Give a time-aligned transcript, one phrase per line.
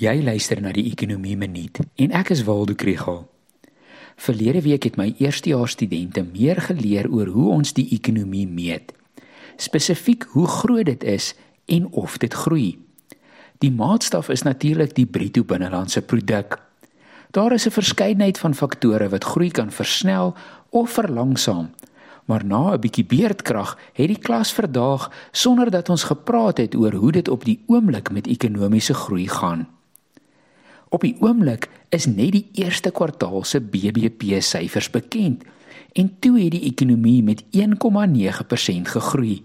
[0.00, 3.18] Jy luister na die Ekonomie Minuut en ek is Waldo Krugel.
[4.16, 8.94] Verlede week het my eerstejaars studente meer geleer oor hoe ons die ekonomie meet.
[9.60, 11.34] Spesifiek hoe groot dit is
[11.68, 12.78] en of dit groei.
[13.60, 16.56] Die maatstaf is natuurlik die bruto binnelandse produk.
[17.36, 20.34] Daar is 'n verskeidenheid van faktore wat groei kan versnel
[20.70, 21.74] of verlangsaam.
[22.24, 26.92] Maar na 'n bietjie beerdkrag het die klas verdaag sonder dat ons gepraat het oor
[26.92, 29.68] hoe dit op die oomblik met ekonomiese groei gaan.
[30.90, 35.44] Op die oomblik is net die eerste kwartaal se BBP syfers bekend
[35.94, 39.36] en toe het die ekonomie met 1,9% gegroei.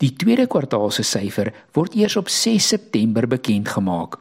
[0.00, 4.16] Die tweede kwartaal se syfer word eers op 6 September bekend gemaak.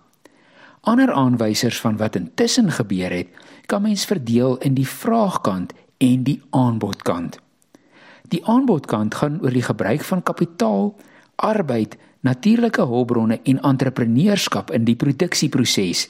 [0.83, 3.31] Ander aanwysers van wat intussen gebeur het,
[3.65, 7.39] kan mens verdeel in die vraagkant en die aanbodkant.
[8.29, 10.95] Die aanbodkant gaan oor die gebruik van kapitaal,
[11.35, 16.09] arbeid, natuurlike hulpbronne en entrepreneurskap in die produksieproses.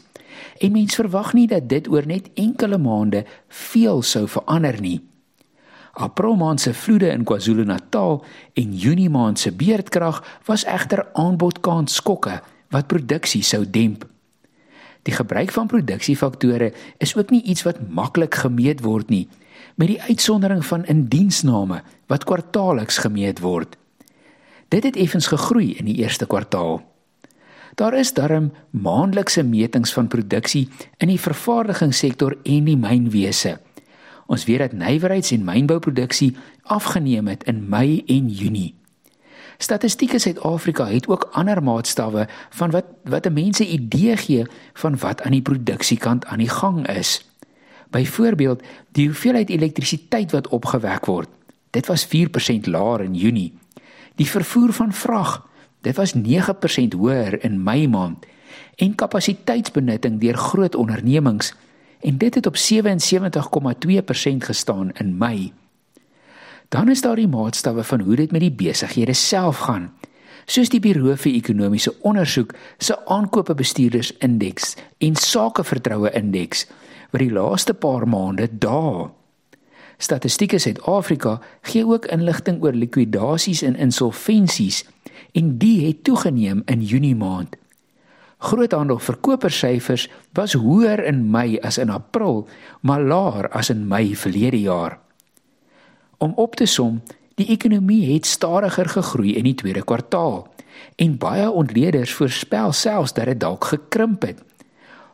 [0.59, 5.02] En mens verwag nie dat dit oor net enkele maande veel sou verander nie.
[5.95, 12.41] April maand se vloede in KwaZulu-Natal en Junie maand se beerdkrag was egter aanbodkant skokke
[12.69, 14.03] wat produksie sou demp.
[15.06, 19.28] Die gebruik van produksiefaktore is ook nie iets wat maklik gemeet word nie,
[19.75, 23.78] met die uitsondering van indiensname wat kwartaalliks gemeet word.
[24.73, 26.81] Dit het effens gegroei in die eerste kwartaal.
[27.76, 33.58] Daar is darm maandelikse metings van produksie in die vervaardigingssektor en die mynwese.
[34.31, 38.76] Ons weet dat nywerheids- en mynbouproduksie afgeneem het in Mei en Junie.
[39.58, 44.98] Statistiek Suid-Afrika het ook ander maatstawwe van wat wat 'n mens 'n idee gee van
[44.98, 47.30] wat aan die produksiekant aan die gang is.
[47.90, 51.30] Byvoorbeeld, die hoeveelheid elektrisiteit wat opgewek word.
[51.70, 53.53] Dit was 4% laer in Junie.
[54.16, 55.48] Die vervoer van vrag
[55.86, 58.25] Dit was 9% hoër in Mei maand
[58.75, 61.53] en kapasiteitsbenutting deur groot ondernemings
[62.02, 62.61] en dit het op 77,2%
[64.38, 65.53] gestaan in Mei.
[66.69, 69.91] Dan is daar die maatstawwe van hoe dit met die besighede self gaan.
[70.46, 76.66] Soos die Buro vir Ekonomiese Onderzoek se aankope bestuurders indeks en sakevertroue indeks
[77.12, 79.13] wat die laaste paar maande daal.
[79.97, 84.84] Statistiek Suid-Afrika gee ook inligting oor likwidasies en insolventies
[85.31, 87.56] en die het toegeneem in Junie maand.
[88.38, 92.48] Groothandel verkopersyfers was hoër in Mei as in April,
[92.81, 95.00] maar laer as in Mei verlede jaar.
[96.18, 97.02] Om op te som,
[97.36, 100.46] die ekonomie het stadiger gegroei in die tweede kwartaal
[100.96, 104.44] en baie ontleeders voorspel selfs dat dit dalk gekrimp het.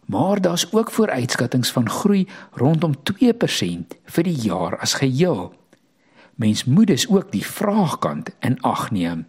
[0.06, 5.54] Maar daar's ook vooruitskattinge van groei rondom 2% vir die jaar as geheel.
[6.36, 9.26] Mens moet dus ook die vraagkant in ag neem.